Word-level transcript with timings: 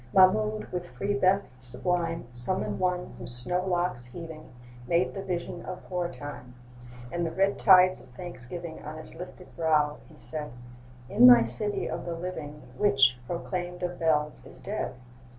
Mahmoud, 0.15 0.65
with 0.71 0.89
free 0.89 1.13
breath 1.13 1.55
sublime, 1.59 2.25
Summoned 2.31 2.79
one 2.79 3.13
whose 3.19 3.35
snow 3.37 3.63
locks 3.63 4.05
heaving 4.05 4.49
Made 4.87 5.13
the 5.13 5.21
vision 5.21 5.63
of 5.63 5.83
hoar 5.83 6.09
Time; 6.09 6.55
And 7.11 7.23
the 7.23 7.29
red 7.29 7.59
tides 7.59 7.99
of 8.01 8.09
thanksgiving 8.15 8.81
On 8.83 8.97
his 8.97 9.13
lifted 9.13 9.55
brow, 9.55 9.97
he 10.09 10.17
said: 10.17 10.53
'In 11.07 11.27
my 11.27 11.43
city 11.43 11.87
of 11.87 12.05
the 12.07 12.15
living, 12.15 12.63
Which, 12.77 13.19
proclaimed 13.27 13.83
of 13.83 13.99
bells, 13.99 14.43
is 14.43 14.59
dead? 14.59 14.95